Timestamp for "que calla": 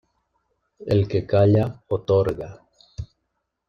1.07-1.83